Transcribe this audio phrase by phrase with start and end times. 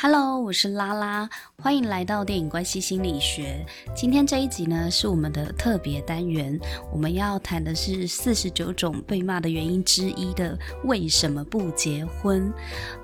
[0.00, 1.28] Hello，我是拉拉，
[1.60, 3.66] 欢迎来到电影关系心理学。
[3.96, 6.56] 今天这一集呢，是我们的特别单元，
[6.92, 12.48] 我们要谈的是四十九种被骂的原因之一的为什么不结婚？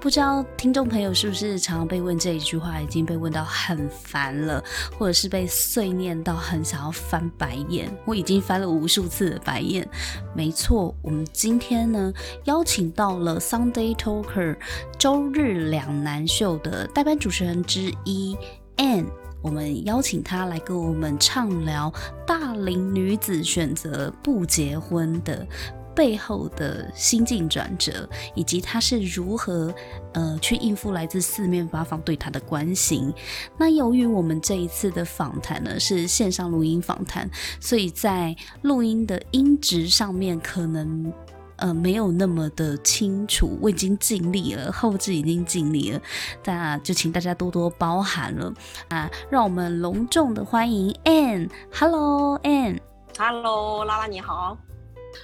[0.01, 4.63] 不知道听众朋友是不是常常被问这一句话，已经被问到很烦了，
[4.97, 7.91] 或者是被碎念到很想要翻白眼？
[8.05, 9.85] 我已经翻了无数次的白眼。
[10.33, 12.13] 没错，我们今天呢，
[12.45, 14.57] 邀请到了 Sunday Talker
[14.97, 16.84] 周日两难秀的。
[16.89, 18.37] 代班主持人之一
[18.77, 19.07] Ann，
[19.43, 21.93] 我们邀请她来跟我们畅聊
[22.27, 25.47] 大龄女子选择不结婚的
[25.95, 29.73] 背后的心境转折，以及她是如何
[30.13, 33.13] 呃去应付来自四面八方对她的关心。
[33.57, 37.31] 那由于我们这一次的访谈呢是线上录音访谈，
[37.61, 41.13] 所以在录音的音质上面可能。
[41.65, 46.01] 呃，没有那么的清楚，我已经尽力了，后置已经尽力了，
[46.45, 48.53] 那就请大家多多包涵了
[48.91, 49.11] 啊！
[49.31, 54.59] 让我们隆重的欢迎 Ann，Hello Ann，Hello 拉拉你好。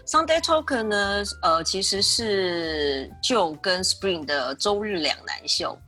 [0.07, 5.79] Sunday Talker 呢，呃，其实是就跟 Spring 的周日两难秀。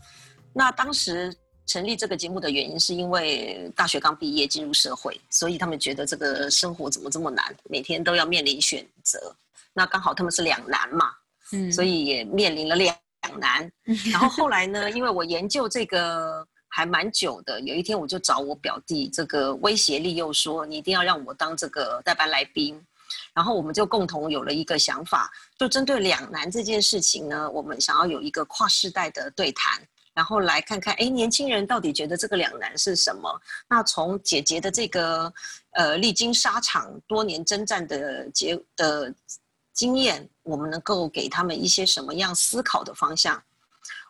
[0.53, 9.35] 那当时成立这个节目的原因，是因为大学刚毕业进入社会，所以他们觉得这个生活怎么这么难，每天都要面临选择。
[9.75, 11.11] 那刚好他们是两难嘛，
[11.53, 12.95] 嗯，所以也面临了两
[13.39, 13.71] 难。
[14.11, 22.79] 然后后来呢，因为我研究这个还蛮久的，有一天我就找我表弟，这个威胁利诱说，你一定要让我当这个代班来宾。
[23.35, 29.81] 然后我们就共同有了一个想法，就针对两难这件事情呢，我们想要有一个跨世代的对谈，
[30.15, 33.41] 然后来看看，哎，年轻人到底觉得这个两难是什么？
[33.69, 35.33] 那从姐姐的这个
[35.73, 39.15] 呃历经沙场多年征战的结的。
[39.73, 43.43] 经验，我们能够给他们一些什么样思考的方向？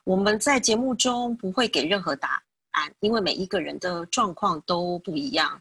[0.05, 5.61] 我们在节目中不会给任何答案，因为每一个人的状况都不一样，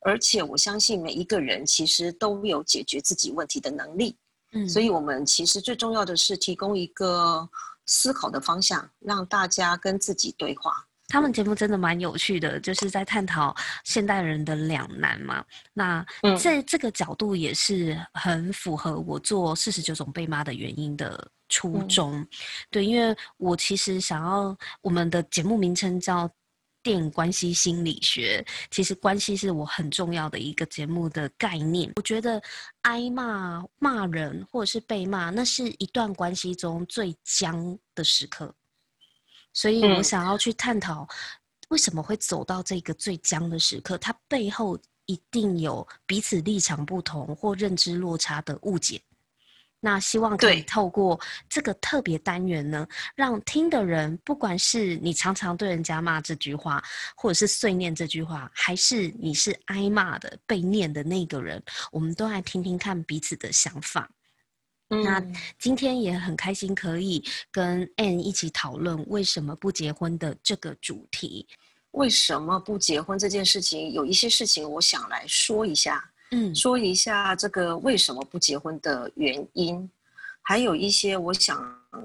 [0.00, 4.16] 而且我相信每一个人其实都有解决自己问题的能力。
[4.52, 7.48] 嗯，所以我们其实最重要的是提供一个
[7.86, 10.87] 思考的方向，让大家跟自己对话。
[11.08, 15.42] 他们节目真的蛮有趣的，就是在探讨现代人的两难嘛。
[15.72, 16.04] 那
[16.38, 22.20] 这这个角度也是很符合我做四十九种被骂的原因的初衷。
[22.20, 22.28] 嗯、
[22.70, 26.30] 对，因为我其实想要我们的节目名称叫
[26.82, 31.90] 电影关系心理学，其实关系是我很重要的一个节目的概念。
[31.96, 32.40] 我觉得
[32.82, 38.54] 挨骂、骂人或者是被骂，那是一段关系中最僵的时刻。
[39.52, 41.06] 所以我想要去探讨，
[41.68, 43.98] 为什么会走到这个最僵的时刻？
[43.98, 49.00] 它背后一定有彼此立场不同或认知落差的误解。
[49.80, 56.82] 那希望可以透过这个特别单元呢，让听的人，不管是你常常对人家骂这句话，
[57.14, 64.10] 或者是碎念这句话，还是你是挨骂的、被念的那个人，我们都来听听看彼此的想法。
[64.88, 65.22] 那
[65.58, 71.46] 今天也很开心，可以跟 Anne 一起讨论为什么不结婚的这个主题。
[71.92, 76.02] 为什么不结婚这件事情，有一些事情我想来说一下。
[76.30, 79.90] 嗯，说一下这个为什么不结婚的原因，
[80.42, 81.62] 还有一些我想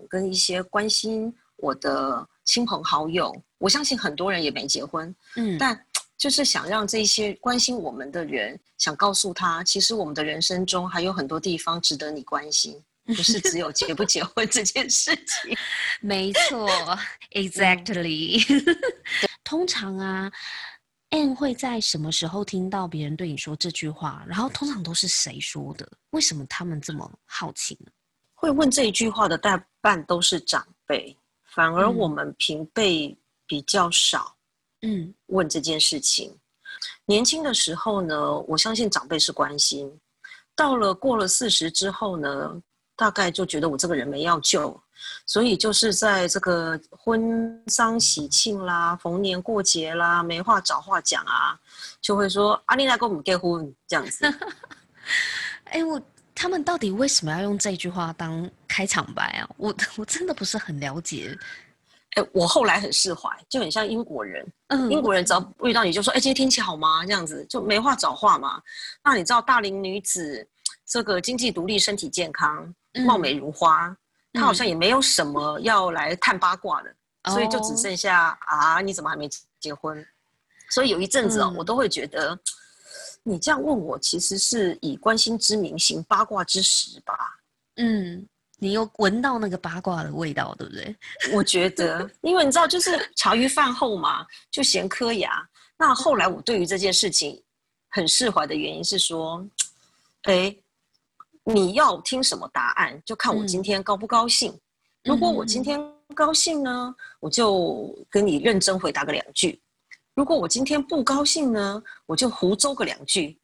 [0.10, 5.14] 跟一些关心我的亲朋好友，我相信很多人也没结婚。
[5.36, 5.86] 嗯，但。
[6.18, 15.58] 就是想让这些关心我们的人，想告诉他，其实我们的人生中还有很多地方值得你关心， 不是只有结不结婚这件事情。
[16.00, 16.70] 没错，
[17.32, 18.42] exactly。
[19.44, 20.32] 通常啊
[21.10, 24.24] ，Anne 会在什么时候听到别人对你说这句话？
[24.28, 25.90] 然后通常都是谁说的？
[26.12, 27.92] 为什么他们这么好奇呢？
[28.34, 34.36] 会问这一句话的大半都是长辈，反而我们平辈比较少。
[34.36, 34.43] 嗯，
[35.28, 36.36] 问这件事情，
[37.06, 39.92] 年轻的时候呢，我相信长辈是关心。
[40.56, 42.62] 到了过了四十之后呢，
[42.96, 44.80] 大概就觉得我这个人没要救，
[45.26, 51.60] 所以就是在这个婚丧喜庆啦、逢年过节啦，没话找话讲啊，
[52.02, 54.26] 就会说阿丽娜跟我们结婚这样子。
[55.66, 56.00] 哎、欸，我
[56.36, 59.50] 他们到底为什么要用这句话当开场白啊？
[59.58, 61.36] 我 我真的不是很了解。
[62.16, 64.46] 哎，我后来很释怀，就很像英国人。
[64.68, 68.62] 嗯，英国人只要遇到你就说：“哎，今天天气好吗？”这样子就没话找话嘛。
[69.04, 70.48] 那你知道大龄女子
[70.86, 72.72] 这个经济独立、身体健康、
[73.06, 73.90] 貌美如花，
[74.32, 79.28] 她、嗯、好像也没有什么要来探八卦的，嗯、所以就只剩下啊，你怎么还没
[79.60, 80.06] 结婚？
[80.70, 82.38] 所以有一阵子哦，嗯、我都会觉得
[83.24, 87.40] 你这样问我，其实是以关心之名行八卦之实吧。
[87.78, 88.28] 嗯。
[88.64, 90.96] 你又闻到那个八卦的味道，对不对？
[91.36, 95.46] 我觉得，因为你知道，就是茶余饭后嘛，就闲磕牙。
[95.78, 97.44] 那后来我对于这件事情
[97.90, 99.46] 很释怀的原因是说，
[100.22, 100.56] 哎，
[101.44, 104.50] 你要听什么答案，就看我今天高不高兴。
[104.54, 104.60] 嗯、
[105.04, 105.78] 如果我今天
[106.16, 109.60] 高兴呢，我就跟你认真回答个两句；
[110.16, 113.38] 如果我今天不高兴呢，我就胡诌个两句。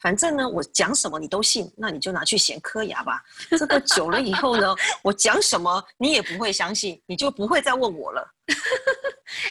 [0.00, 3.22] 反正呢，我讲什么你都信，那你就拿去闲嗑牙吧。
[3.50, 8.34] 这个久了以后呢，我讲什么你也不会相信，你就不会再问我了。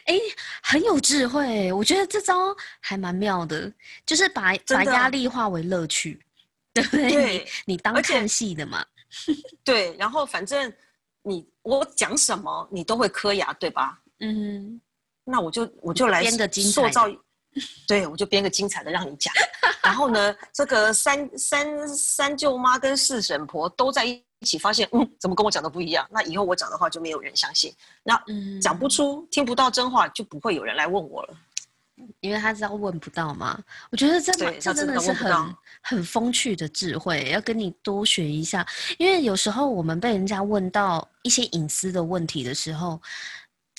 [0.06, 0.22] 哎、欸，
[0.64, 3.72] 很有智慧，我觉得这招还蛮妙的，
[4.06, 6.20] 就是把把压力化为乐趣，
[6.74, 7.10] 对不对？
[7.10, 8.84] 对，你当看戏的嘛。
[9.64, 10.72] 对，然后反正
[11.22, 14.00] 你我讲什么你都会磕牙，对吧？
[14.20, 14.82] 嗯，
[15.24, 17.08] 那我就我就来塑造。
[17.88, 19.34] 对，我就编个精彩的让你讲，
[19.82, 26.08] 然后呢，这个三三三舅妈跟四婶婆都在一起，发现嗯，怎么跟我讲的不一样？
[26.12, 27.74] 那以后我讲的话就没有人相信，
[28.04, 28.22] 那
[28.62, 31.36] 讲不出、听不到真话，就不会有人来问我了，
[32.22, 33.60] 因为他知道问不到嘛。
[33.92, 38.66] 我觉得这这真的是很很风趣的智慧，要跟你多学一下。
[38.98, 43.02] 因为有时候我们被人家问到一些隐私的问题的时候。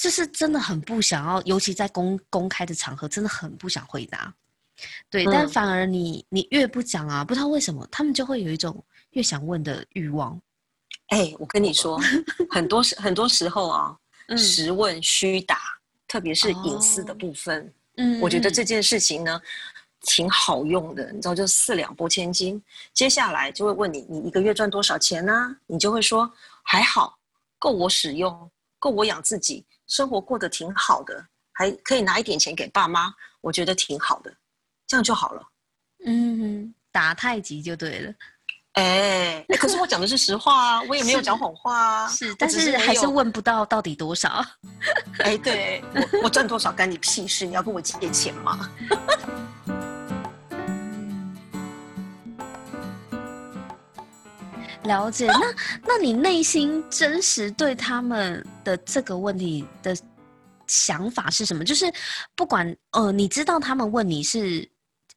[0.02, 4.35] 这是真的很不想要，尤其在公公开的场合，真的很不想回答。
[5.11, 10.41] 对，嗯、但反而你你越不讲啊，不知道为什么，他们就会有一种越想问的欲望。
[11.08, 12.00] 哎，我跟你说，
[12.49, 13.94] 很多时很多时候啊，
[14.29, 15.58] 嗯、实问虚答，
[16.08, 19.38] 特别是隐私的部分，哦、嗯，我觉得这件事情呢，
[20.00, 21.12] 挺好用的。
[21.12, 22.62] 你知道，就四两拨千斤。
[22.94, 25.55] 接下来就会问你，你一个月赚多少钱呢、啊？
[25.67, 26.32] 你就会说
[26.62, 27.19] 还好，
[27.58, 29.67] 够我使用，够我养自己。
[29.90, 31.22] 生活过得挺好的，
[31.52, 34.32] 还可以拿一点钱给爸妈，我觉得挺好的，
[34.87, 35.42] 这样就好了。
[36.06, 38.14] 嗯，打太极就对了。
[38.75, 42.08] 哎，可是我讲的是实话啊， 我也没有讲谎话啊。
[42.08, 44.42] 是，但是还是问不到到底多少。
[45.19, 47.44] 哎，对，我我赚多少干你屁事？
[47.44, 48.70] 你要跟我借钱吗？
[54.85, 59.94] 了解，那那你内心真实对他们的这个问题的
[60.67, 61.65] 想法是什么？
[61.65, 61.85] 就是
[62.35, 64.69] 不管呃，你知道他们问你是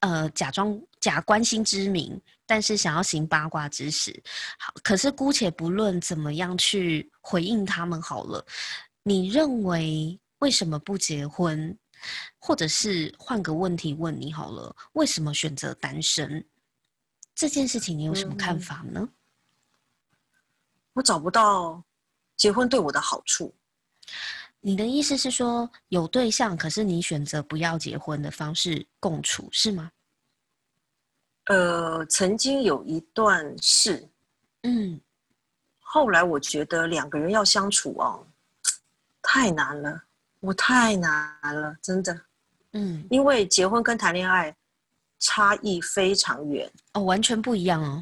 [0.01, 4.11] 呃假装假关心之名，但是想要行八卦之实。
[4.59, 8.45] 好，可是姑且不论怎么样去回应他们好了。
[9.03, 11.77] 你认为为什么不结婚？
[12.37, 16.43] 或者是换个问题问你好了，为什么选择单身？
[17.33, 18.99] 这件事情你有什么看法呢？
[19.01, 19.09] 嗯
[20.93, 21.83] 我找不到
[22.37, 23.53] 结婚对我的好处。
[24.59, 29.91] 你的意思是说有对象，可是你选择不要结婚的方式共处，是吗？
[31.47, 34.07] 呃，曾经有一段是，
[34.61, 34.97] 嗯，
[35.79, 38.25] 后来我觉得两个人要相处哦，
[39.21, 40.01] 太难了，
[40.39, 42.17] 我太难了，真的，
[42.71, 44.55] 嗯，因为结婚跟谈恋爱
[45.19, 48.01] 差异非常远哦，完全不一样哦，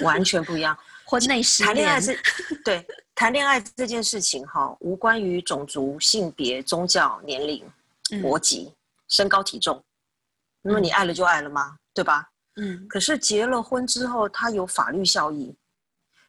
[0.00, 0.76] 完全不一样。
[1.06, 2.20] 婚内失恋，谈恋爱是，
[2.64, 7.64] 对，谈恋爱这件事情哈，无关于种族、性别、宗教、年龄、
[8.20, 8.72] 国籍、
[9.08, 9.80] 身高、体重，
[10.60, 11.76] 那么你爱了就爱了吗？
[11.94, 12.28] 对吧？
[12.56, 12.86] 嗯。
[12.88, 15.54] 可是结了婚之后，它有法律效益，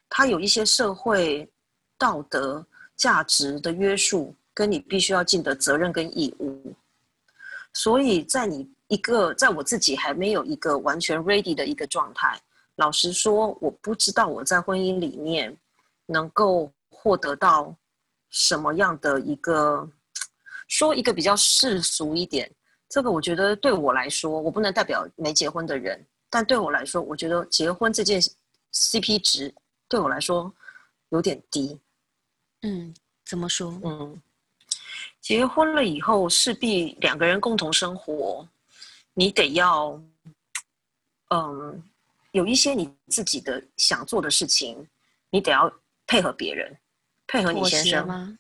[0.07, 1.50] 它有一些社会
[1.97, 2.63] 道德
[2.95, 6.71] 价值的约束，跟你必须要尽的责任跟义务。
[7.73, 12.40] 所以在你一个，在我自己还没有一个完全 ready 的一个状态。
[12.77, 15.55] 老实说，我不知道我在婚姻里面
[16.05, 17.75] 能够获得到
[18.29, 19.89] 什么样的一个，
[20.67, 22.49] 说一个比较世俗一点，
[22.87, 28.21] 这个我觉得对我来说，我不能代表没结婚的人，但对我来说，我觉得结婚这件
[28.71, 29.53] CP 值
[29.89, 30.53] 对我来说
[31.09, 31.79] 有点低。
[32.61, 32.93] 嗯，
[33.25, 33.73] 怎么说？
[33.83, 34.21] 嗯，
[35.19, 38.47] 结婚了以后，势必两个人共同生活，
[39.15, 39.99] 你得要，
[41.29, 41.83] 嗯。
[42.37, 44.87] 有一些你自己的想做的事情，
[45.31, 45.73] 你得要
[46.06, 46.71] 配合别人，
[47.25, 48.37] 配合你先生吗？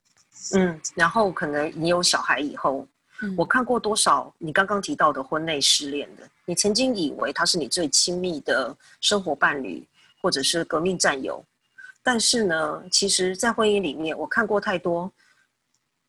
[0.53, 2.87] 嗯，然后可能你有小孩以后，
[3.23, 9.83] 嗯、我看过多少你刚刚提到的婚内失恋的，你曾经以为他是你最亲密的生活伴侣，
[10.21, 11.43] 或者是革命战友，
[12.03, 15.11] 但是呢，其实，在婚姻里面，我看过太多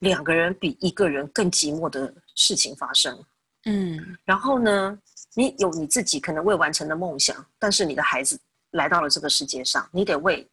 [0.01, 3.19] 两个人比一个人更寂寞的事情发生。
[3.65, 4.99] 嗯，然后呢？
[5.39, 8.37] 你有你自己可能未完成的梦想，但是你的孩子
[8.73, 10.45] 来到了这个世界上，你得为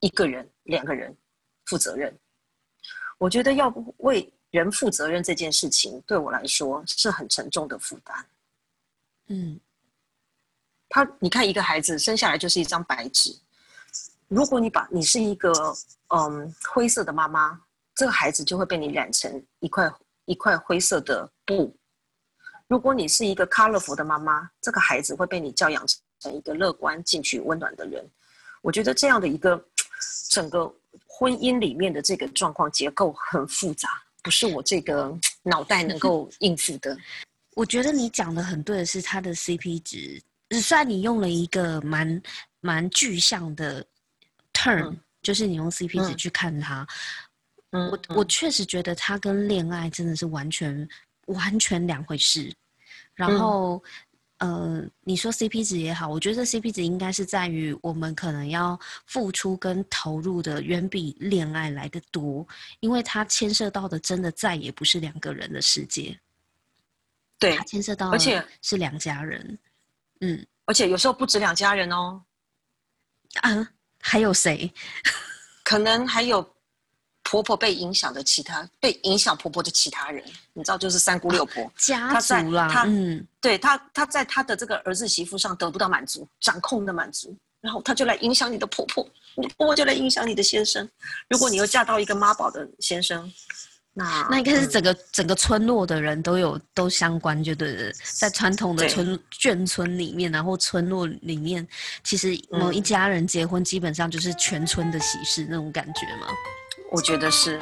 [0.00, 1.16] 一个人、两个人
[1.64, 2.14] 负责任。
[3.16, 8.26] 我觉得要为人负责任这件事情，对我来说是很沉重的负担。
[9.28, 9.58] 嗯，
[10.90, 13.34] 他，你看一个孩子生下来就是一张白纸，
[14.28, 15.50] 如果你把你是一个
[16.08, 17.58] 嗯灰色的妈妈，
[17.94, 19.90] 这个孩子就会被你染成一块
[20.26, 21.74] 一块灰色的布。
[22.72, 25.86] 如果你是一个 colorful 的妈妈，这个孩子会被你教养
[26.20, 28.02] 成一个乐观、进取、温暖的人。
[28.62, 29.62] 我觉得这样的一个
[30.30, 30.64] 整个
[31.06, 33.90] 婚姻里面的这个状况结构很复杂，
[34.22, 36.96] 不是我这个脑袋能够应付的。
[37.56, 40.22] 我觉得你讲的很对的是，他的 CP 值，
[40.58, 42.22] 虽然你用了一个蛮
[42.62, 43.86] 蛮具象的
[44.54, 46.86] term，、嗯、就是你用 CP 值去看他，
[47.72, 50.88] 嗯、我我确实觉得他跟恋爱真的是完全
[51.26, 52.50] 完全两回事。
[53.14, 53.82] 然后，
[54.38, 62.46] 嗯、呃，你说 CP 值也好，我觉得 CP 值应该是在于我们可能要付出跟投入的远比恋爱来的多，
[62.80, 66.18] 因为它牵涉到的真的再也不是两个人的世界，
[67.38, 69.58] 对，它牵涉到而且是两家人，
[70.20, 72.22] 嗯，而且有时候不止两家人哦，
[73.42, 73.68] 啊，
[74.00, 74.72] 还有谁？
[75.62, 76.54] 可能还有。
[77.32, 80.22] 婆婆被影响的其他被影响婆婆的其他人，
[80.52, 82.68] 你知道，就是三姑六婆、啊、家族啦。
[82.70, 90.86] 他嗯，对他，他在他的这个儿子媳妇上得不到满足，掌控的满足，然后他就来影响你的婆婆，你婆婆就来影响你的先生。
[91.30, 93.32] 如果你又嫁到一个妈宝的先生，
[93.94, 97.92] 那那应该是整个、嗯、整个村落的人都有都相关，就对了。
[98.18, 101.66] 在传统的村眷村里面，然后村落里面，
[102.04, 106.26] 其实某一家人结婚，基本上就是全村的喜事那种感觉嘛。
[106.92, 107.58] 我觉得是。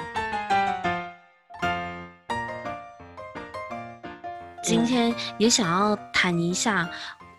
[4.60, 6.90] 今天也想要谈一下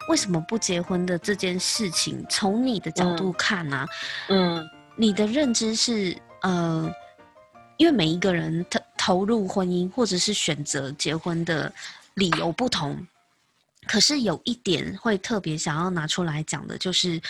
[0.07, 3.87] 为什么不结婚的这件事情，从你的角度看呢、啊？
[4.29, 6.89] 嗯，你的认知是呃，
[7.75, 11.71] 因为每一个人投投入婚姻或者是选择结婚的
[12.13, 13.05] 理由不同，
[13.85, 17.21] 可是有一点会特别想要拿出来讲的，就是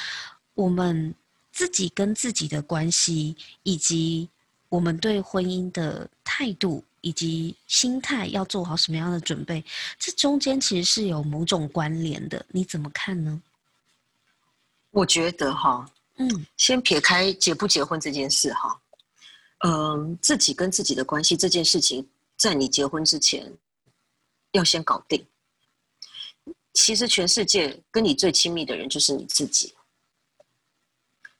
[0.54, 1.16] 我们
[1.52, 4.30] 自己跟自己的关系以及。
[4.72, 9.62] 我们对婚姻的态度以及心态要做好什么样的准备？
[10.00, 13.42] 这中间其实是有某种关联的，你怎么看呢？
[14.92, 15.86] 我觉得哈，
[16.16, 18.82] 嗯，先撇开结不结婚这件事哈，
[19.66, 23.52] 嗯、呃，自己跟自己的关系这件事情，在你结婚之前
[24.54, 25.28] 要先搞定。
[26.74, 29.74] 其实全世界跟你最亲密的人就是你自己。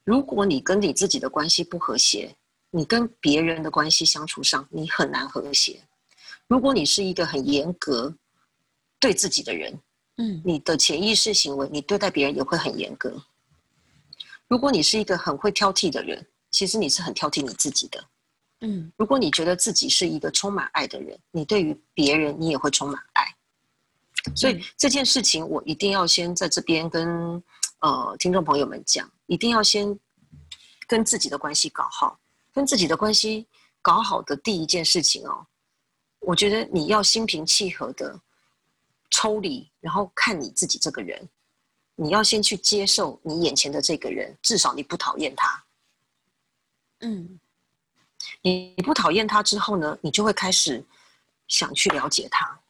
[0.04, 2.36] 如果你跟你自己的关系不和谐，
[2.74, 5.86] 你跟别人的关系相处上，你很难和谐。
[6.48, 8.14] 如果你是一个很严格
[8.98, 9.78] 对自己的人，
[10.16, 13.22] 嗯，你的潜意识行为，你对待别人也会很严格。
[14.48, 18.04] 如果你是一个很会挑剔的人，其实你是很挑剔你自己的，
[18.60, 18.90] 嗯。
[18.96, 23.24] 如果你觉得自己是一个充满爱的人，你对于别人你也会充满爱。
[24.34, 27.42] 所以这件事情，我一定要先在这边跟
[27.80, 29.98] 呃听众朋友们讲，一定要先
[30.86, 32.18] 跟自己的关系搞好。
[32.52, 33.46] 跟自己的关系
[33.80, 35.46] 搞好的第一件事情哦，
[36.20, 38.20] 我觉得你要心平气和的
[39.10, 41.28] 抽离，然后看你自己这个人，
[41.96, 45.64] 你要先去接受你眼前的这个人，至少你不讨厌他。
[47.00, 47.40] 嗯，
[48.42, 50.84] 你不讨厌他之后呢，你就会开始
[51.48, 52.60] 想去了解他，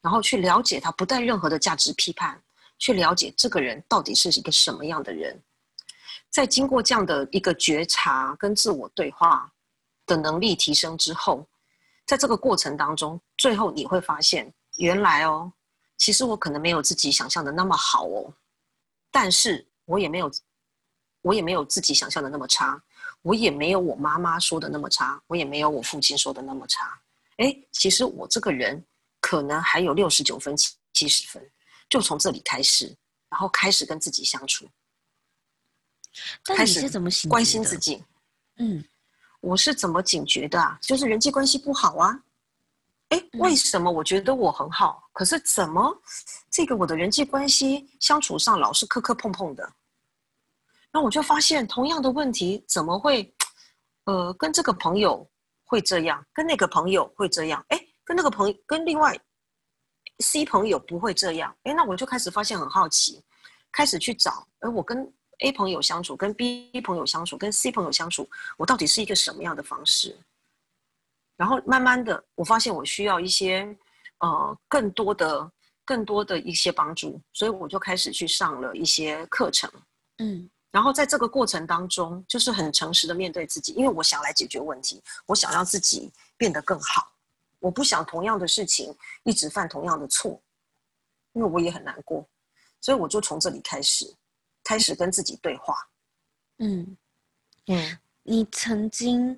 [0.00, 2.40] 然后去了解他，不带任何的价值批判，
[2.78, 5.42] 去了解这个人到底是一个什么样的人。
[6.32, 9.52] 在经过这样的一个觉察跟自我对话
[10.06, 11.46] 的能力提升之后，
[12.06, 15.52] 在这个过程当中，最后你会发现，原来哦，
[15.98, 18.32] 其实我可能没有自己想象的那么好哦，
[19.10, 20.32] 但是我也没有，
[21.20, 22.82] 我也没有自己想象的那么差，
[23.20, 26.98] 我也没有我妈妈说的那么差，我也没有我父亲说的那么差。
[27.36, 28.82] 哎，其实我这个人
[29.20, 30.56] 可能还有六十九分、
[30.94, 31.46] 七十分，
[31.90, 32.96] 就从这里开始，
[33.28, 34.66] 然后开始跟自己相处。
[36.44, 38.02] 但你是怎么关心自己？
[38.58, 38.84] 嗯，
[39.40, 40.78] 我是怎么警觉的啊？
[40.82, 42.22] 就是人际关系不好啊。
[43.08, 45.94] 哎，为什么我觉得我很好，可是怎么
[46.50, 49.72] 这个我的人际关系相处上老是磕磕碰碰的？
[50.92, 53.34] 那我就发现同样的问题怎么会，
[54.04, 55.26] 呃，跟这个朋友
[55.64, 57.64] 会这样，跟那个朋友会这样？
[57.68, 59.18] 哎，跟那个朋友跟另外
[60.20, 61.54] C 朋友不会这样？
[61.64, 63.22] 哎，那我就开始发现很好奇，
[63.72, 65.10] 开始去找，哎我跟。
[65.42, 70.16] A 朋友相处，跟 B 朋友相处，跟 C 朋友相处，我到底是一个什么样的方式？
[71.36, 73.76] 然后慢慢的，我发现我需要一些
[74.18, 75.50] 呃更多的、
[75.84, 79.68] 更多的一些帮助，所以我就开始去上了一些课程。
[80.18, 87.10] 嗯，然后在这个过程当中，就是很诚实的面对自己，因为我想来解决问题，我想让自己变得更好，
[87.58, 88.94] 我不想同样的事情
[89.24, 90.40] 一直犯同样的错，
[91.32, 92.24] 因为我也很难过，
[92.80, 94.14] 所以我就从这里开始。
[94.64, 95.74] 开始跟自己对话，
[96.58, 96.96] 嗯，
[97.66, 99.36] 嗯，你曾经，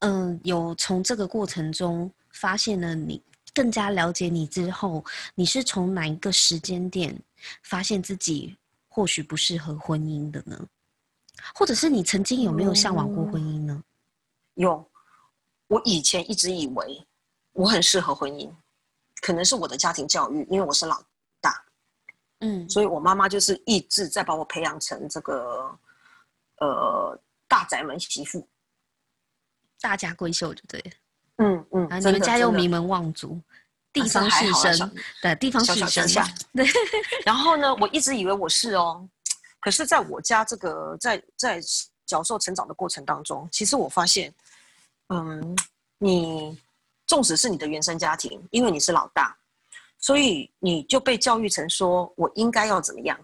[0.00, 7.20] 嗯、呃，有从这个过程中发现了你更加了解你之后，你是从哪一个时间点
[7.62, 8.56] 发现自己
[8.88, 10.66] 或许不适合婚姻的呢？
[11.54, 13.74] 或者是你曾经有没有向往过婚姻呢？
[13.74, 13.84] 嗯、
[14.62, 14.90] 有，
[15.66, 17.04] 我以前一直以为
[17.52, 18.48] 我很适合婚姻，
[19.20, 21.08] 可能是我的家庭教育，因为我是老大，
[22.44, 25.78] 嗯，所以我妈妈就是一直在把我培养成这个，
[26.60, 28.46] 呃，大宅门媳妇，
[29.80, 30.90] 大家闺秀，就对了，
[31.38, 33.40] 嗯嗯，啊，你们家又名门望族，
[33.94, 34.90] 地方士绅，
[35.22, 36.66] 对，地方士绅，对，
[37.24, 39.08] 然后呢，我一直以为我是哦。
[39.60, 41.58] 可是，在我家这个在在
[42.04, 44.30] 教授成长的过程当中，其实我发现，
[45.08, 45.56] 嗯，
[45.96, 46.60] 你
[47.06, 49.34] 纵使是你的原生家庭，因为你是老大，
[50.04, 53.18] 所以你就被教育成说，我应该要怎么样？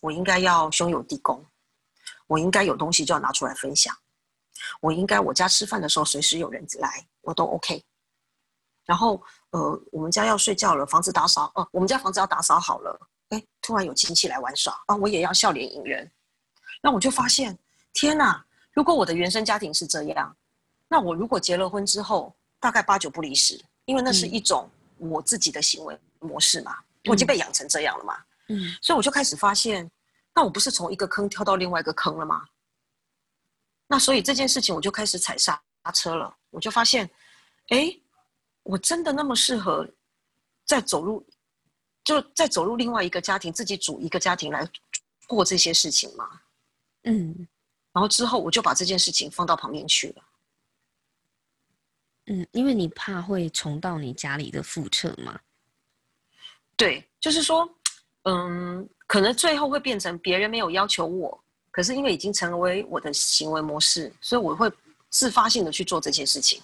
[0.00, 1.46] 我应该要兄友弟恭，
[2.26, 3.96] 我应该有东西就要拿出来分享，
[4.80, 7.80] 我应该我家吃饭的时候随时有人来，我都 OK。
[8.84, 13.00] 然后，呃，我们家要睡觉了，房子打扫，哦，我们家房子要打扫好了。
[13.28, 16.10] 哎，突然有亲戚来玩耍啊，我也要笑脸迎人。
[16.82, 17.56] 那我就发现，
[17.92, 18.44] 天哪！
[18.72, 20.36] 如果我的原生家庭是这样，
[20.88, 24.68] 那我如果结了婚之后，大概八九不离十，因为那是一种
[25.00, 28.16] 我自己的行为模式嘛，嗯、我已经被养成这样了嘛。
[28.48, 29.90] 嗯，所以我就开始发现，
[30.34, 32.46] 那我不是从一个坑跳到另外一个坑了吗？
[33.86, 35.60] 那所以这件事情我就开始踩刹
[35.94, 36.36] 车了。
[36.50, 37.08] 我就发现，
[37.68, 37.92] 哎，
[38.62, 39.88] 我真的那么适合
[40.64, 41.26] 再走入？
[42.02, 44.66] 就再走入另外一个家庭，自己组一个家庭来
[45.26, 46.40] 过这些事情吗。
[47.04, 47.46] 嗯，
[47.92, 50.22] 然后之后我就把这件事情放到旁边去了。
[52.26, 55.38] 嗯，因为你怕会重到你家里的覆辙嘛。
[56.76, 57.68] 对，就是说，
[58.24, 61.38] 嗯，可能最后会变成别人没有要求我，
[61.70, 64.70] 可是因为已经成为我的行为模式，所以我会
[65.08, 66.60] 自发性的去做这些事情。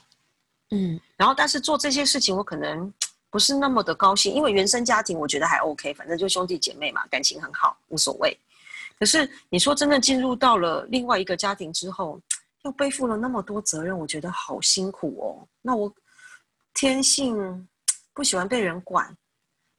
[0.71, 2.93] 嗯，然后但是做这些事情，我可能。
[3.29, 8.35] 不是那么的高兴，因为原生家庭我觉得还 OK，反正就兄弟姐妹嘛，感情很好，无所谓。
[8.99, 12.19] 可是你说真的进入到了另外一个家庭之后，
[12.66, 15.48] 又背负了那么多责任，我觉得好辛苦哦。
[15.62, 15.92] 那我
[16.74, 17.66] 天性
[18.12, 19.16] 不喜欢被人管，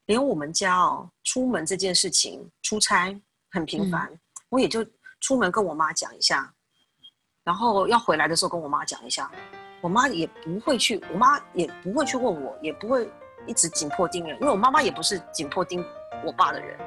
[0.06, 3.14] 连我们家哦，出门这件事情，出差
[3.52, 4.20] 很频繁，嗯、
[4.50, 4.84] 我也就
[5.20, 6.52] 出门跟我妈讲一下，
[7.44, 9.30] 然后要回来的时候跟我妈讲一下，
[9.82, 13.08] 我妈也不会去，我妈也不会去问我，也不会。
[13.46, 15.82] 一直紧迫盯人，因为我妈妈也不是紧迫盯
[16.26, 16.78] 我爸的人，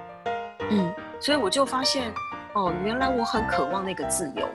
[0.71, 2.13] 嗯，所以我就发现，
[2.55, 4.47] 哦，原来我很渴望那个自由。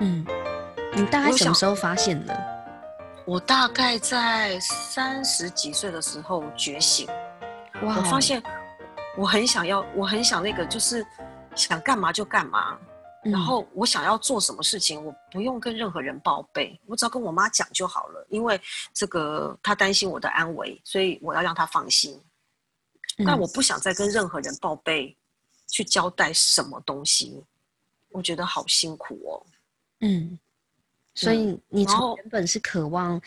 [0.00, 0.26] 嗯，
[0.94, 2.36] 你大概什么时候发现的？
[3.26, 7.08] 我大概在三十几岁的时候觉醒，
[7.82, 8.42] 哇，我发现
[9.16, 11.04] 我很想要，我很想那个就是。
[11.56, 12.76] 想干嘛就干嘛，
[13.22, 18.26] 然后我想要做什么事情，我不用跟任何人报备，我只要跟我妈讲就好了。
[18.28, 18.60] 因为
[18.92, 22.20] 这个她担心我的安危，所以我要让她放心。
[23.24, 25.16] 但我不想再跟任何人报备，
[25.68, 27.40] 去交代什么东西，
[28.10, 29.38] 我觉得好辛苦哦。
[30.04, 30.38] 嗯，
[31.14, 33.20] 所以你从原本是渴望，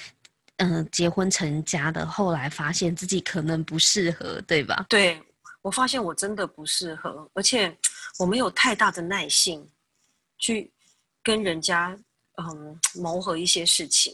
[0.57, 4.85] 嗯、呃，结婚成家的，后来发现自己可能不适合，对吧？
[4.87, 5.21] 对，
[5.61, 7.77] 我发现我真的不适合，而且。
[8.19, 9.63] 我没有太大的耐性，
[10.39, 10.71] 去
[11.21, 11.95] 跟人家
[12.37, 14.11] 嗯磨合一些事情。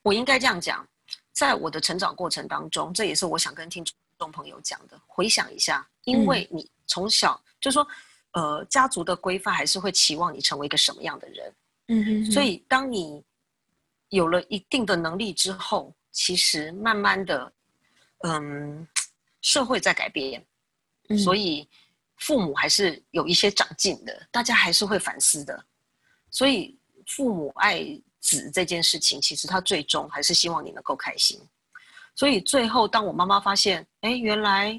[0.00, 0.88] 我应该这样讲，
[1.34, 3.84] 在我的成长过程当中，这也是我想跟听
[4.18, 4.98] 众朋友讲的。
[5.06, 7.86] 回想一下，因为你从小、嗯、就说，
[8.32, 11.54] 呃，家族的规范还是会期望你成为一个什么样的人。
[11.88, 12.30] 嗯哼哼。
[12.32, 13.22] 所以当你
[14.08, 17.52] 有了一定的能力之后，其实慢慢的，
[18.24, 18.86] 嗯，
[19.40, 20.44] 社会在改变，
[21.08, 21.68] 嗯、所以。
[22.20, 25.64] 父母还是有一些长进的，大家还是会反思的，
[26.30, 27.82] 所以父母爱
[28.20, 31.40] 子这件事情，其实他最终还是希望你能够开心。
[32.14, 34.78] 所以最后，当我妈妈发现，哎，原来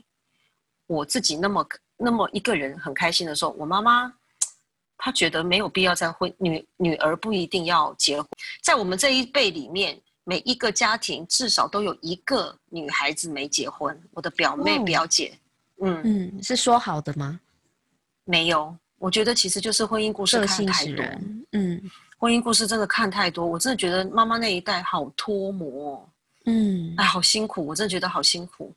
[0.85, 1.67] 我自己那么
[2.03, 4.11] 那么一个人很开心的时候，我妈妈
[4.97, 8.27] 她觉得没有必要再婚，女女儿不一定要结婚。
[8.63, 15.37] 在我们这一辈里面，每一个家庭至少都有一个女孩子没结婚，我的表妹表姐。
[15.83, 17.39] 嗯嗯，是说好的吗？
[18.25, 21.03] 没有，我觉得其实就是婚姻故事看太多。
[21.53, 21.81] 嗯，
[22.17, 26.07] 婚姻故事真的看太多，我真的觉得妈妈那一代好脱模。
[26.45, 28.71] 嗯，哎，好辛苦，我真的觉得好辛苦。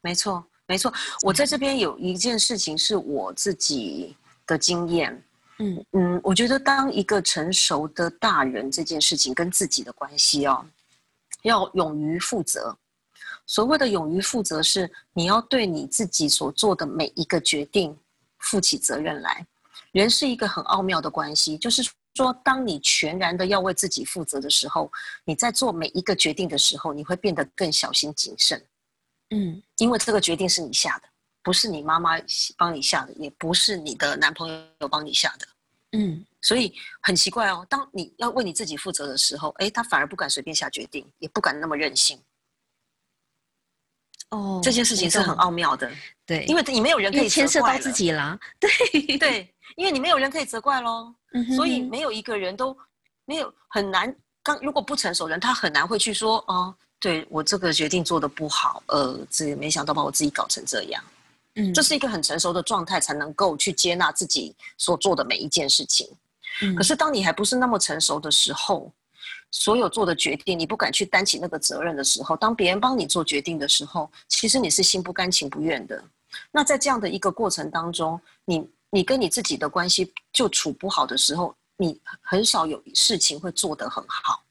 [0.00, 5.24] 没错，没错，我在这边有一件事情是我自己的经验。
[5.58, 10.66] 嗯嗯，我觉得当一个成熟的大人这件事情跟自己的关系哦，
[11.42, 12.76] 要勇于负责。
[13.46, 17.96] 所谓的勇于负责，是你要对你自己所做的每一个决定
[18.40, 19.46] 负起责任来。
[19.92, 21.82] 人是一个很奥妙的关系，就是
[22.16, 24.90] 说，当你全然的要为自己负责的时候，
[25.24, 28.60] 你在做每一个决定的时候，你会变得更小心谨慎。
[29.30, 31.08] 嗯，因为这个决定是你下的，
[31.42, 32.12] 不是你妈妈
[32.56, 34.48] 帮你下的，也不是你的男朋
[34.80, 35.46] 友帮你下的。
[35.92, 42.20] 嗯，所以很奇怪哦，当你要为你自己负责的时候，诶，他反而不敢随便下决定，也不敢那么任性。
[44.30, 45.90] 哦，这件事情是很奥妙的，
[46.26, 48.68] 对，因为你没有人可以牵涉到自己啦，对
[49.18, 52.76] 对，因为你没有人可以责怪喽，嗯、哼所以没有一个人都
[53.24, 54.14] 没有很难。
[54.42, 61.02] 刚如果不成熟人，他很难会去说，哦，对我这个决定做的不好，呃，自己没想到把我自己搞成这样。
[61.56, 66.08] 嗯，这是一个很成熟的状态，才能够去接纳自己所做的每一件事情。
[66.62, 68.90] 嗯，可是当你还不是那么成熟的时候，
[69.50, 76.02] 所有做的决定，你不敢去担起那个责任的时候，当别人帮你做决定的时候，其实你是心不甘情不愿的。
[76.50, 84.42] 那在这样的一个过程当中，你你跟你自己的关系就处不好的时候，你很少有事情会做得很好。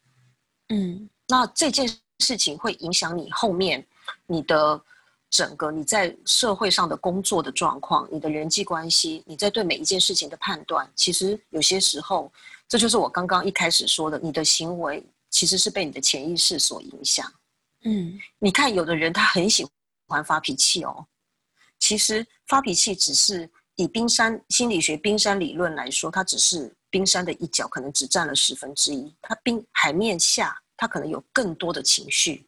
[0.69, 1.87] 嗯，那这件
[2.19, 3.85] 事情会影响你后面
[4.27, 4.81] 你的
[5.29, 12.31] 整个你在社会上的工作的状况，你的人际关系，你在对每一件事情的判断，其实有些时候。
[12.67, 17.31] 这就是我刚刚一开始说的，你的行为其实是被你的潜意识所影响。
[17.83, 19.63] 嗯，你看，有的人他很喜
[20.07, 21.05] 欢发脾气哦，
[21.77, 29.13] 其实发脾气只是以冰山心理学冰山理论来说，它只是冰山的一角，可能只占了十分之一。
[29.21, 32.47] 它冰海面下，它可能有更多的情绪，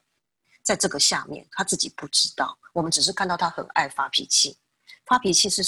[0.63, 2.57] 在这个下面，他自己不知道。
[2.73, 4.57] 我们只是看到他很爱发脾气，
[5.05, 5.63] 发脾气是。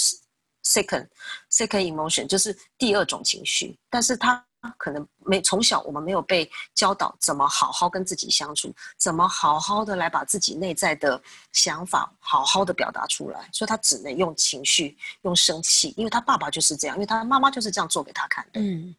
[0.62, 1.08] Second,
[1.50, 4.46] second emotion 就是第二种情绪，但是他
[4.76, 11.20] 可能没从小我们没有被教导怎么好好跟自己相处，怎么好好的来把自己内在的
[11.52, 18.60] 想法好好的表达出来，所以他只能用情绪，用生气，因为他爸爸就是这样，因为他妈妈就是这样做给他看的。
[18.60, 18.94] 嗯，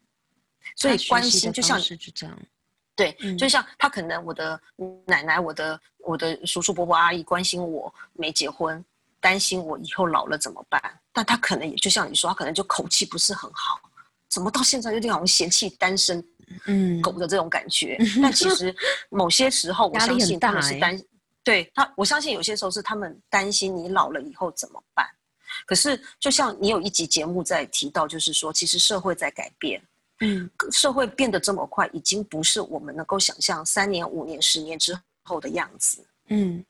[0.74, 2.36] 所以关心就像是这样，
[3.02, 4.60] 对，嗯、就像他可能我的
[5.06, 8.84] 奶奶、我的我的叔叔伯伯阿姨关心我没结婚。
[9.20, 10.82] 担心我以后老了怎么办？
[11.12, 13.80] 但他可能也就像你说，他可能就口气不是很好，
[14.28, 16.20] 怎么到现在有点好像嫌弃单身
[16.66, 17.96] 嗯狗的这种感觉？
[18.00, 18.74] 嗯、但其实
[19.10, 21.06] 某些时候，我相信他们是担、欸、
[21.44, 25.06] 对他，我相信有些时候是他们担心你老了以后怎么办。
[25.66, 29.80] 可是就像你有一集节目在提到，就是说，其实社会在改变，
[30.22, 36.64] 嗯，社会变得这么快，已经不是我们能够想象三年、五年、十年之后的样子，嗯。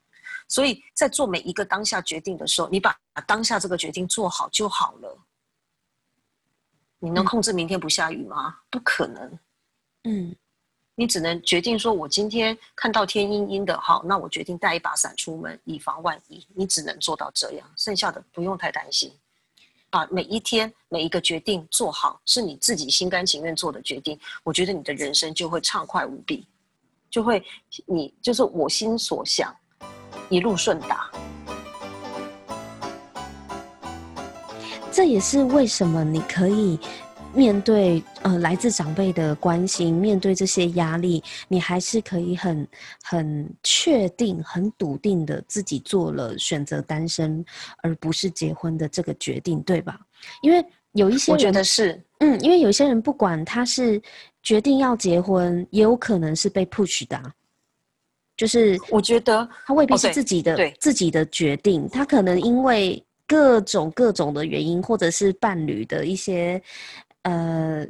[0.48, 2.94] 所以在做每一个当下决定的时候，你把
[3.26, 5.18] 当下这个决定做好就好了。
[6.98, 8.58] 你能控制明天不下雨吗？
[8.68, 9.38] 不可能。
[10.04, 10.34] 嗯，
[10.94, 16.46] 你只能决定说，我今天看到天阴阴的，好，那我决定带一把伞出门，以防万一。
[16.54, 19.12] 你只能做到这样，剩下的不用太担心。
[19.92, 26.48] 把每一天每一个决定做好，是你自己心甘情愿做的决定，我觉得你的人生就会畅快无比，
[27.10, 27.44] 就会
[27.84, 29.54] 你就是我心所想。
[30.30, 31.10] 一路顺达，
[34.90, 36.78] 这也是为什么你可以
[37.34, 42.66] 面对呃来自长辈的关心，面对这些压力，你还是可以很
[43.02, 47.44] 很确定、很笃定的自己做了选择单身
[47.82, 49.98] 而不是结婚的这个决定，对吧？
[50.42, 54.00] 因为有一些人，我觉得是，嗯，因为有些人不管他是
[54.42, 57.32] 决定要结婚，也有可能是被 push 的啊。
[58.36, 66.60] 就是我觉得他未必是自己的、哦、自己的决定，他可能因为各种各种的原因，或者是伴侣的一些
[67.22, 67.86] 呃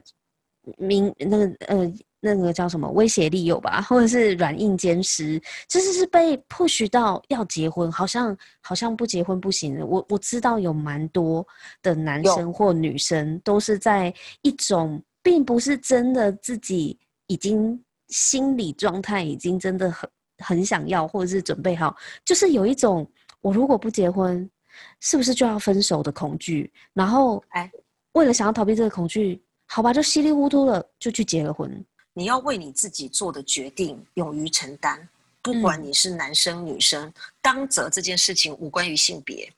[0.79, 9.79] 明那个呃那个叫什么威胁利诱吧，或者是软硬兼施，就是是被 push 到要结婚，好像好像不结婚不行。
[9.87, 11.47] 我我知道有蛮多
[11.83, 20.09] 的男生或女生都是在一种并不是真的自己已经心理状态已经真的很。
[20.39, 23.09] 很想要，或者是准备好，就是有一种
[23.43, 24.51] 我如果不结婚，
[24.99, 26.69] 是不是就要分手的恐惧？
[26.93, 27.71] 然后，哎，
[28.13, 31.85] 为了想要逃避这个恐惧，好吧，就稀里糊涂的，就去结了婚。
[32.13, 35.09] 你要为你自己做的决定勇于承担，
[35.41, 39.51] 不管你是男生女生，嗯、当责这件事情无关于性别。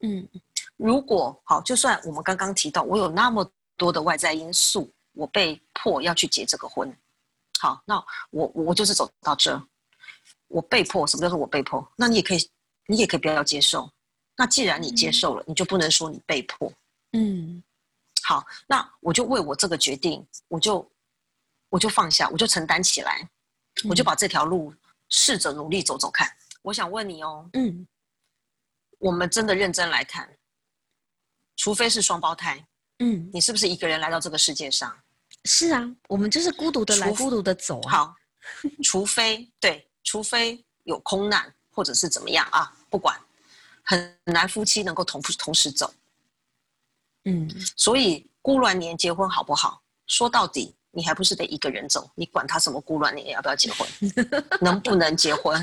[0.00, 0.28] 嗯，
[0.76, 6.94] 如果好，就算我们刚刚提到，我有那么多的外在因素，我被迫要去结这个婚，
[7.60, 9.60] 好，那我我就是走到这。
[10.48, 11.82] 我被迫，什么叫做我被迫？
[11.96, 12.50] 那你也可以，
[12.86, 13.90] 你也可以不要接受。
[14.36, 16.70] 那既然你接受了，嗯、你就不能说你被迫。
[17.12, 17.62] 嗯，
[18.22, 20.90] 好，那我就为我这个决定，我就
[21.68, 23.28] 我就放下，我就承担起来，
[23.82, 24.72] 嗯、我就把这条路
[25.08, 26.30] 试着努力走走看。
[26.62, 27.86] 我想问你哦，嗯，
[28.98, 30.28] 我们真的认真来看，
[31.56, 32.64] 除非是双胞胎，
[33.00, 34.96] 嗯，你是不是一个人来到这个世界上？
[35.44, 37.90] 是啊，我们就是孤独的来，孤独的走啊。
[37.90, 38.16] 好，
[38.84, 43.18] 除非对，除非有空难或者是怎么样啊，不管，
[43.82, 45.92] 很难夫妻能够同同时走。
[47.24, 49.80] 嗯，所以孤鸾年结婚好不好？
[50.06, 52.10] 说到底，你还不是得一个人走？
[52.14, 53.88] 你管他什么孤鸾年要不要结婚，
[54.60, 55.62] 能不能结婚？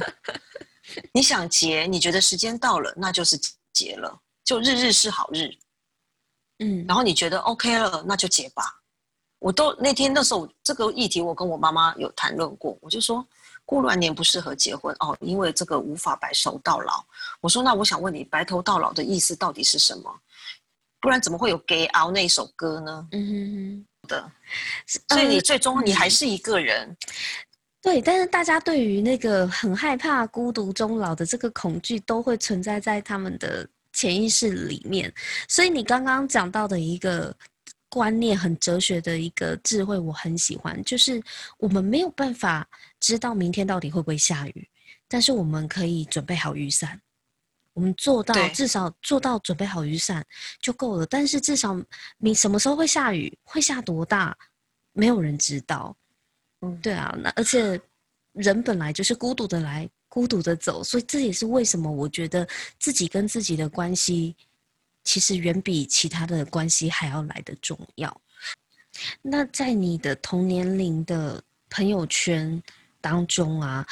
[1.11, 3.39] 你想结，你觉得时间到了，那就是
[3.73, 5.49] 结了，就日日是好日。
[6.59, 8.63] 嗯，然后你觉得 OK 了，那就结吧。
[9.39, 13.25] 我都那天那时候这个议题，我跟我妈妈有谈论过，我就说
[13.65, 17.05] 孤鸾年不适合结婚哦，因为这个无法白首到老。
[17.39, 20.13] 我说那我想问你，白头到老的意思到底是什么？
[21.01, 23.07] 不然怎么会有《给熬》那一首歌呢？
[23.11, 24.31] 嗯哼哼的，
[25.09, 26.87] 所以你最终你还是一个人。
[26.87, 26.97] 嗯
[27.81, 35.11] 对，但是大家对于那个很害怕孤独终老的这个恐惧，都会存在在他们的潜意识里面。
[35.47, 37.33] 所以你刚刚讲到的一个
[37.87, 40.83] 观念，很哲学的一个智慧，我很喜欢。
[40.83, 41.23] 就是
[41.57, 42.67] 我们没有办法
[42.99, 44.69] 知道明天到底会不会下雨，
[45.07, 46.99] 但是我们可以准备好雨伞。
[47.73, 50.25] 我们做到至少做到准备好雨伞
[50.61, 51.05] 就够了。
[51.05, 51.79] 但是至少
[52.17, 54.37] 你什么时候会下雨，会下多大，
[54.93, 55.95] 没有人知道。
[56.61, 57.79] 嗯，对啊，那而且
[58.33, 62.45] 人本来就是孤独的来，孤独的走，所以这也是为什么我觉得
[62.77, 64.35] 自己跟自己的关系，
[65.05, 68.21] 其实远比其他的关系还要来的重要。
[69.21, 72.61] 那在你的同年龄的朋友圈
[72.99, 73.87] 当中啊，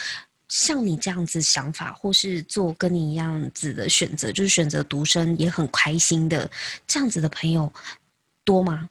[0.48, 6.50] 像你这样子想法，或是做跟你一样子的选择，就是选择独身也很开心的
[6.86, 7.72] 这样子的朋友
[8.44, 8.90] 多吗？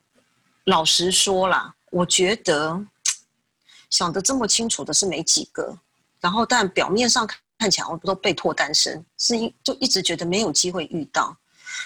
[0.65, 2.87] 老实说啦，我觉得。
[3.89, 5.79] 想得这么清楚的是没几个，
[6.21, 7.25] 然后但表面上
[7.57, 11.35] 看起来我都被迫单身，是一就一直觉得没有机会遇到。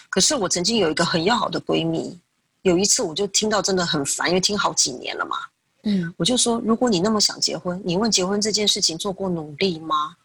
[0.09, 2.19] 可是我曾经有一个很要好的闺蜜，
[2.63, 5.37] 有一次我就听到真的很烦，因为听好几年了嘛，
[5.83, 10.17] 嗯，我就说，如果你那么想结婚，你问结婚这件事情做过努力吗？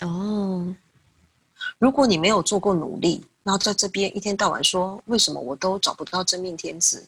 [0.00, 0.74] 哦，
[1.78, 7.06] 如果你没有做过努力，然后在这边一天到晚说为什么我都找不到真命天子。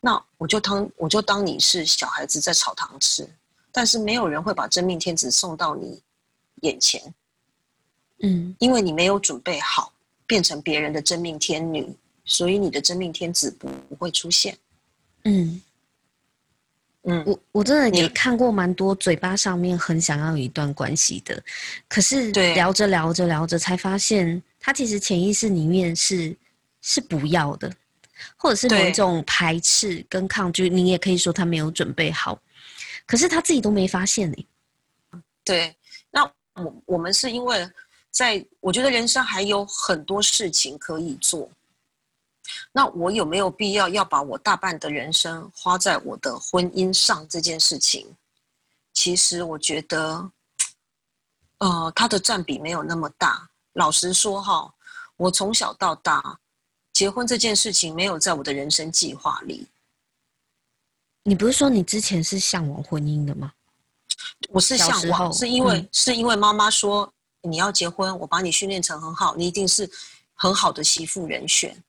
[0.00, 3.28] 那我就当我就当你是小孩子在炒糖吃，
[3.70, 6.02] 但是没有人会把真命天子送到你
[6.62, 7.14] 眼前，
[8.22, 9.92] 嗯，因为你没有准备好
[10.26, 14.56] 变成别人的真命天女，所以你的真命天子不不会出现。
[15.24, 15.60] 嗯
[17.04, 21.42] 嗯，我我真的也看过蛮多嘴巴上面很想要有一段关系的，
[21.88, 26.36] 可是聊着聊着聊着才发现，他其实潜意识里面是
[26.80, 27.72] 是不要的。
[28.36, 32.38] 或者是某一种排斥跟抗拒，你也可以说他没有准备好，
[33.06, 34.46] 可是他自己都没发现呢。
[35.42, 35.74] 对，
[36.10, 36.22] 那
[36.54, 37.66] 我我们是因为
[38.10, 41.50] 在我觉得人生还有很多事情可以做，
[42.72, 48.06] 那我有没有必要要把我大半的人生花在我的婚姻上这件事情？
[48.92, 50.30] 其实我觉得，
[51.58, 53.48] 呃，它的占比没有那么大。
[53.74, 54.74] 老实说哈，
[55.16, 56.38] 我从小到大。
[56.92, 59.66] 结婚这件事情没有在我的人生计划里。
[61.22, 63.52] 你不是说你之前是向往婚姻的吗？
[64.48, 67.10] 我是向往，是因为、嗯、是因为妈妈说
[67.42, 69.88] 你要结婚，我把你训练成很好，你一定是
[70.34, 71.82] 很好的媳妇人选。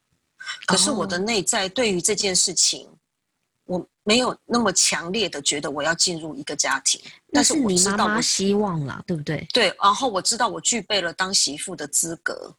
[0.65, 7.01] 可是我的内在对于这件事情，哦、我没有那么强烈的觉得我要进入一个家庭。
[7.32, 9.47] 但是我知道我希望了，对不对？
[9.54, 12.56] 对，然后我知道我具备了当媳妇的资格。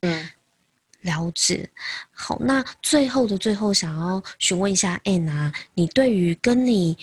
[0.00, 0.28] 嗯。
[1.02, 1.70] 了解，
[2.10, 6.98] 好，那最后的最后，想要询问一下 Ann 啊，你对于跟你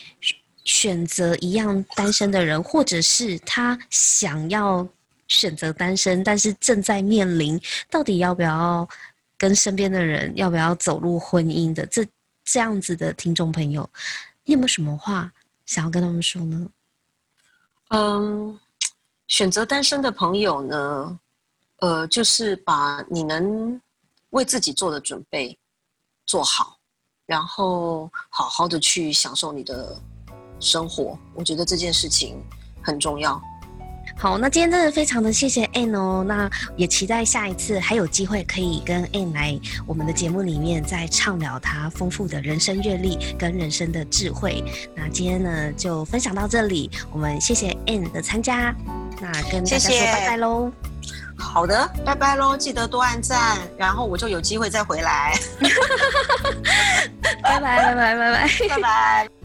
[0.65, 4.85] 选择一样单身的人，或者是他想要
[5.29, 8.87] 选择单身，但是正在面临到底要不要
[9.45, 12.03] 跟身边的人要不要走入婚姻的这
[12.43, 13.87] 这样子的听众朋友，
[14.43, 15.31] 你有没有什么话
[15.67, 16.67] 想要跟他们说呢？
[17.89, 18.59] 嗯，
[19.27, 21.19] 选择单身的朋友呢，
[21.77, 23.79] 呃，就是把你能。
[24.31, 25.57] 为自己做的准备
[26.25, 26.77] 做好，
[27.25, 29.97] 然后好好的去享受你的
[30.59, 31.17] 生活。
[31.33, 32.43] 我觉得这件事情
[32.83, 33.41] 很重要。
[34.17, 44.63] 好，那今天真的非常的谢谢 Ann 哦，那也期待下一次还有机会可以跟 Ann 来我们的节目里面再畅聊她丰富的人生阅历跟人生的智慧。
[44.95, 48.73] 那今天呢就分享到这里，我们谢谢 Ann 的参加，
[49.21, 50.71] 那跟大家说拜拜喽。
[51.37, 52.55] 好的，拜拜喽！
[52.55, 55.37] 记得多按赞，然后我就有机会再回来。
[57.43, 59.44] 拜拜拜拜拜拜拜拜。